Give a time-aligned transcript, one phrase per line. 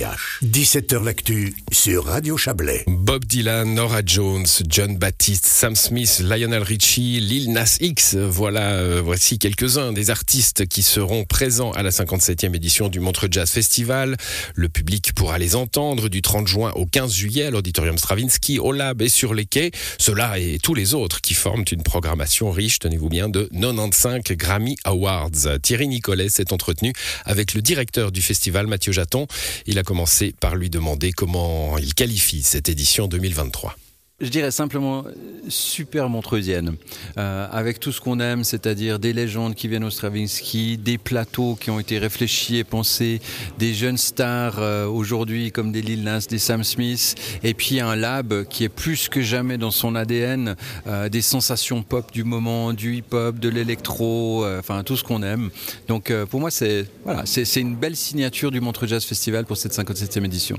[0.00, 2.84] 17h l'actu sur Radio Chablais.
[2.86, 8.16] Bob Dylan, Nora Jones, John Baptiste, Sam Smith, Lionel Richie, Lil Nas X.
[8.16, 13.28] Voilà, euh, voici quelques-uns des artistes qui seront présents à la 57e édition du Montreux
[13.30, 14.16] Jazz Festival.
[14.54, 18.72] Le public pourra les entendre du 30 juin au 15 juillet à l'Auditorium Stravinsky, au
[18.72, 19.70] Lab et sur les quais.
[19.98, 24.76] Cela et tous les autres qui forment une programmation riche, tenez-vous bien, de 95 Grammy
[24.84, 25.60] Awards.
[25.60, 26.94] Thierry Nicolet s'est entretenu
[27.26, 29.26] avec le directeur du festival, Mathieu Jaton.
[29.66, 33.74] Il a commencer par lui demander comment il qualifie cette édition 2023
[34.20, 35.04] je dirais simplement
[35.48, 36.76] super montreusienne,
[37.16, 41.56] euh, avec tout ce qu'on aime, c'est-à-dire des légendes qui viennent au Stravinsky, des plateaux
[41.58, 43.20] qui ont été réfléchis et pensés,
[43.58, 47.96] des jeunes stars euh, aujourd'hui comme des Lil Nas, des Sam Smith, et puis un
[47.96, 50.54] lab qui est plus que jamais dans son ADN,
[50.86, 55.50] euh, des sensations pop du moment, du hip-hop, de l'électro, enfin tout ce qu'on aime.
[55.88, 59.72] Donc pour moi c'est voilà, c'est une belle signature du Montreux Jazz Festival pour cette
[59.72, 60.56] 57e édition.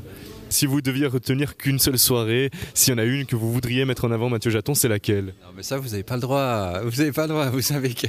[0.52, 3.86] Si vous deviez retenir qu'une seule soirée, s'il y en a une que vous voudriez
[3.86, 5.28] mettre en avant, Mathieu Jaton, c'est laquelle?
[5.44, 6.82] Non, mais ça, vous n'avez pas le droit.
[6.84, 7.50] Vous n'avez pas le droit.
[7.50, 8.08] Vous savez que.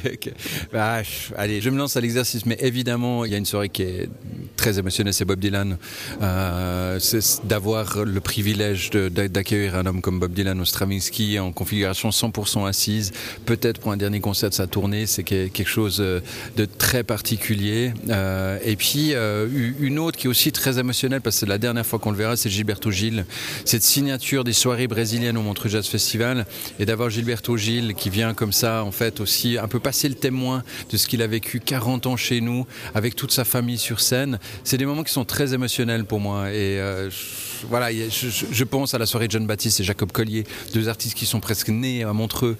[0.72, 1.02] Bah,
[1.36, 4.08] allez, je me lance à l'exercice, mais évidemment, il y a une soirée qui est
[4.56, 5.76] très émotionnelle, c'est Bob Dylan.
[6.20, 12.10] Euh, c'est d'avoir le privilège d'accueillir un homme comme Bob Dylan au Stravinsky en configuration
[12.10, 13.12] 100% assise,
[13.46, 16.20] peut-être pour un dernier concert de sa tournée, c'est quelque chose euh,
[16.56, 17.92] de très particulier.
[18.08, 21.86] Euh, et puis, une autre qui est aussi très émotionnelle, parce que c'est la dernière
[21.86, 23.24] fois qu'on le verra c'est Gilberto Gil.
[23.64, 26.46] Cette signature des soirées brésiliennes au Montreux Jazz Festival
[26.78, 30.14] et d'avoir Gilberto Gil qui vient comme ça, en fait, aussi un peu passer le
[30.14, 34.00] témoin de ce qu'il a vécu 40 ans chez nous avec toute sa famille sur
[34.00, 34.38] scène.
[34.64, 36.50] C'est des moments qui sont très émotionnels pour moi.
[36.50, 37.10] Et euh,
[37.68, 41.26] voilà, je, pense à la soirée de John Baptiste et Jacob Collier, deux artistes qui
[41.26, 42.56] sont presque nés à Montreux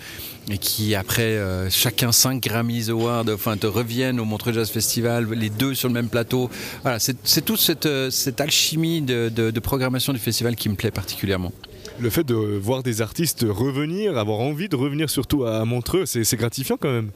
[0.50, 5.28] et qui, après euh, chacun 5 Grammys Awards, enfin, te reviennent au Montreux Jazz Festival,
[5.32, 6.50] les deux sur le même plateau.
[6.82, 11.52] Voilà, c'est toute cette, euh, alchimie de programmation du festival qui me plaît particulièrement
[12.00, 16.36] le fait de voir des artistes revenir, avoir envie de revenir surtout à Montreux, c'est
[16.36, 17.10] gratifiant quand même.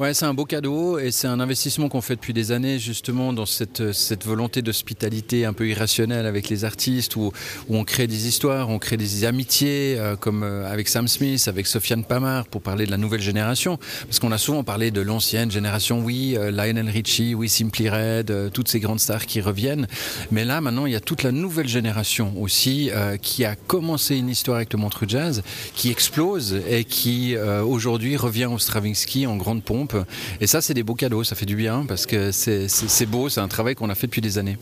[0.00, 3.34] Ouais, c'est un beau cadeau et c'est un investissement qu'on fait depuis des années justement
[3.34, 7.32] dans cette, cette volonté d'hospitalité un peu irrationnelle avec les artistes où,
[7.68, 11.46] où, on crée des histoires, on crée des amitiés euh, comme euh, avec Sam Smith,
[11.48, 13.78] avec Sofiane Pamar pour parler de la nouvelle génération.
[14.06, 18.52] Parce qu'on a souvent parlé de l'ancienne génération, oui, euh, Lionel Richie, oui, Simply Red,
[18.54, 19.86] toutes ces grandes stars qui reviennent,
[20.30, 22.90] mais là maintenant il y a toute la nouvelle génération aussi
[23.20, 25.42] qui a commencé une histoire avec le Montreux Jazz,
[25.74, 29.89] qui explose et qui aujourd'hui revient au Stravinsky en grande pompe
[30.40, 33.40] et ça, c'est des beaux cadeaux, ça fait du bien parce que c'est beau, c'est
[33.40, 34.58] un travail qu'on a fait depuis des années.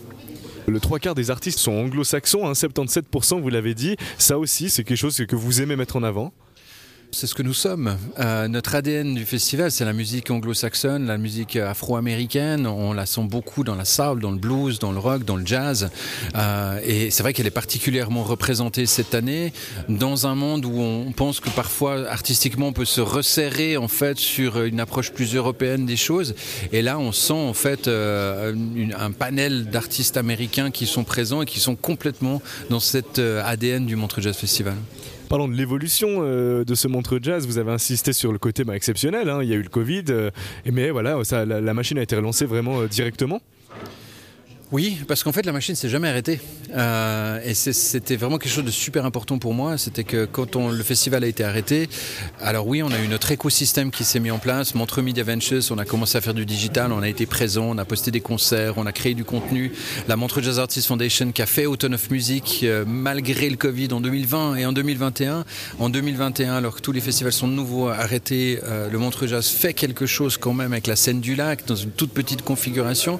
[0.66, 3.96] Le trois quarts des artistes sont anglo-saxons, 77% hein, vous l'avez dit.
[4.18, 6.32] Ça aussi, c'est quelque chose que vous aimez mettre en avant
[7.10, 7.96] c'est ce que nous sommes.
[8.18, 12.66] Euh, notre ADN du festival, c'est la musique anglo-saxonne, la musique afro-américaine.
[12.66, 15.46] On la sent beaucoup dans la soul, dans le blues, dans le rock, dans le
[15.46, 15.90] jazz.
[16.36, 19.52] Euh, et c'est vrai qu'elle est particulièrement représentée cette année
[19.88, 24.18] dans un monde où on pense que parfois artistiquement on peut se resserrer en fait
[24.18, 26.34] sur une approche plus européenne des choses.
[26.72, 28.54] Et là, on sent en fait euh,
[28.98, 33.96] un panel d'artistes américains qui sont présents et qui sont complètement dans cet ADN du
[33.96, 34.76] Montreux Jazz Festival.
[35.28, 38.74] Parlons de l'évolution euh, de ce montre jazz, vous avez insisté sur le côté bah,
[38.74, 39.28] exceptionnel.
[39.28, 39.40] Hein.
[39.42, 40.30] il y a eu le Covid, euh,
[40.64, 43.42] mais voilà, ça, la, machine a été relancée vraiment euh, directement.
[44.70, 46.40] Oui, parce qu'en fait la machine s'est jamais arrêtée.
[46.76, 49.78] Euh, et c'était vraiment quelque chose de super important pour moi.
[49.78, 51.88] C'était que quand le festival a été arrêté,
[52.42, 54.74] alors oui, on a eu notre écosystème qui s'est mis en place.
[54.74, 57.78] Montreux Media Ventures, on a commencé à faire du digital, on a été présent, on
[57.78, 59.72] a posté des concerts, on a créé du contenu.
[60.06, 63.88] La Montreux Jazz Artists Foundation qui a fait Autumn of Music euh, malgré le Covid
[63.92, 65.46] en 2020 et en 2021.
[65.78, 69.48] En 2021, alors que tous les festivals sont de nouveau arrêtés, euh, le Montreux Jazz
[69.48, 73.18] fait quelque chose quand même avec la scène du lac dans une toute petite configuration.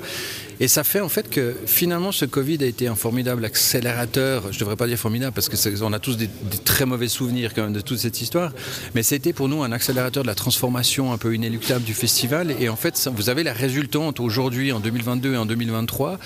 [0.60, 4.44] Et ça fait en fait que finalement ce Covid a été un formidable accélérateur.
[4.50, 6.28] Je ne devrais pas dire formidable parce qu'on a tous des,
[6.64, 8.52] très mauvais souvenirs de toute cette histoire.
[8.94, 12.54] Mais été pour nous un accélérateur de la transformation un peu inéluctable du festival.
[12.60, 16.18] Et en fait, vous avez la résultante aujourd'hui en 2022 et en 2023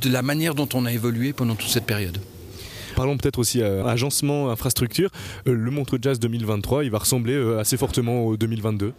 [0.00, 2.18] de la manière dont on a évolué pendant toute cette période.
[2.96, 5.10] Parlons peut-être aussi à agencement, infrastructure.
[5.46, 8.92] Euh, le Montreux Jazz 2023, il va ressembler euh, assez fortement au 2022.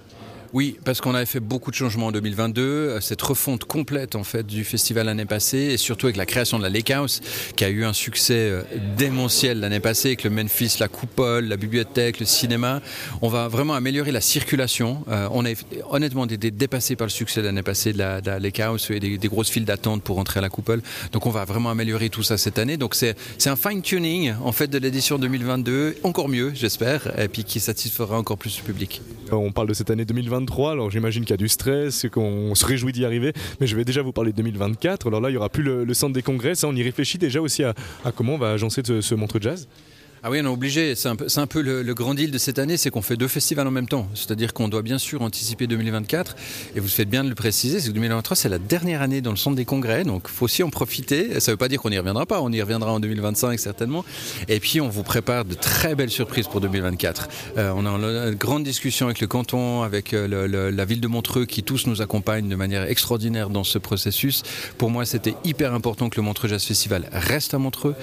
[0.51, 4.23] Oui, parce qu'on avait fait beaucoup de changements en 2022, euh, cette refonte complète en
[4.23, 7.21] fait du festival l'année passée, et surtout avec la création de la Lake House,
[7.55, 8.63] qui a eu un succès euh,
[8.97, 12.81] démentiel l'année passée, avec le Memphis, la coupole, la bibliothèque, le cinéma.
[13.21, 15.03] On va vraiment améliorer la circulation.
[15.09, 15.49] Euh, on a
[15.91, 19.49] honnêtement été dépassé par le succès l'année passée de la, Lake House et des, grosses
[19.49, 20.81] files d'attente pour entrer à la coupole.
[21.11, 22.77] Donc on va vraiment améliorer tout ça cette année.
[22.77, 27.43] Donc c'est un fine tuning en fait de l'édition 2022, encore mieux j'espère, et puis
[27.43, 29.01] qui satisfera encore plus le public.
[29.31, 30.71] On parle de cette année 2022 2023.
[30.71, 33.85] Alors j'imagine qu'il y a du stress, qu'on se réjouit d'y arriver, mais je vais
[33.85, 35.07] déjà vous parler de 2024.
[35.07, 36.55] Alors là, il y aura plus le, centre des congrès.
[36.55, 37.73] Ça, on y réfléchit déjà aussi à,
[38.15, 39.67] comment on va agencer ce, ce Montreux Jazz.
[40.21, 40.95] Ah oui, on est obligé.
[40.95, 43.71] C'est un peu, le, grand deal de cette année, c'est qu'on fait deux festivals en
[43.71, 44.07] même temps.
[44.15, 46.35] C'est-à-dire qu'on doit bien sûr anticiper 2024.
[46.75, 49.31] Et vous faites bien de le préciser, c'est que 2023, c'est la dernière année dans
[49.31, 50.03] le centre des congrès.
[50.03, 51.39] Donc, il faut aussi en profiter.
[51.39, 52.41] Ça ne veut pas dire qu'on n'y reviendra pas.
[52.41, 54.03] On y reviendra en 2025, certainement.
[54.49, 57.29] Et puis, on vous prépare de très belles surprises pour 2024.
[57.57, 61.45] Euh, on a une grande discussion avec le canton, avec euh, la ville de Montreux,
[61.45, 64.43] qui tous nous accompagnent de manière extraordinaire dans ce processus.
[64.77, 67.95] Pour moi, c'était hyper important que le Montreux Jazz Festival reste à Montreux,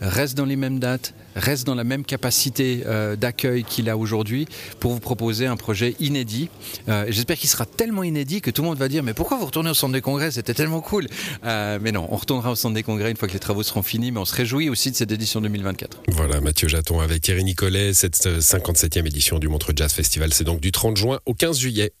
[0.00, 4.46] reste dans les mêmes dates, reste dans la même capacité euh, d'accueil qu'il a aujourd'hui
[4.80, 6.48] pour vous proposer un projet inédit.
[6.88, 9.46] Euh, j'espère qu'il sera tellement inédit que tout le monde va dire mais pourquoi vous
[9.46, 10.30] retournez au centre des congrès?
[10.30, 11.06] C'était tellement cool.
[11.44, 13.82] Euh, mais non, on retournera au centre des congrès une fois que les travaux seront
[13.82, 16.02] finis, mais on se réjouit aussi de cette édition 2024.
[16.08, 20.60] Voilà, Mathieu Jaton avec Thierry Nicolet, cette 57e édition du Montreux Jazz Festival, c'est donc
[20.60, 21.92] du 30 juin au 15 juillet.